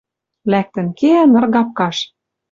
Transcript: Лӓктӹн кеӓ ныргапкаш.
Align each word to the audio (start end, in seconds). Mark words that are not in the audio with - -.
Лӓктӹн 0.51 0.87
кеӓ 0.99 1.23
ныргапкаш. 1.31 1.97